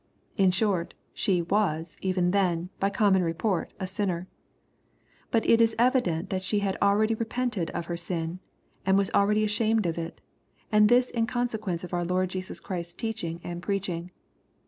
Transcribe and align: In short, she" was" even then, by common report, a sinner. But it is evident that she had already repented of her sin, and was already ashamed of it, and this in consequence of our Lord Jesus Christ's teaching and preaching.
In 0.35 0.49
short, 0.49 0.95
she" 1.13 1.41
was" 1.43 1.95
even 2.01 2.31
then, 2.31 2.69
by 2.79 2.89
common 2.89 3.21
report, 3.21 3.71
a 3.79 3.85
sinner. 3.85 4.27
But 5.29 5.47
it 5.47 5.61
is 5.61 5.75
evident 5.77 6.31
that 6.31 6.41
she 6.41 6.57
had 6.57 6.75
already 6.81 7.13
repented 7.13 7.69
of 7.69 7.85
her 7.85 7.95
sin, 7.95 8.39
and 8.83 8.97
was 8.97 9.11
already 9.11 9.43
ashamed 9.43 9.85
of 9.85 9.99
it, 9.99 10.19
and 10.71 10.89
this 10.89 11.11
in 11.11 11.27
consequence 11.27 11.83
of 11.83 11.93
our 11.93 12.03
Lord 12.03 12.31
Jesus 12.31 12.59
Christ's 12.59 12.95
teaching 12.95 13.41
and 13.43 13.61
preaching. 13.61 14.09